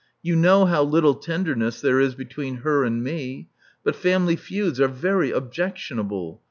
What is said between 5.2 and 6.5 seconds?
objectionable.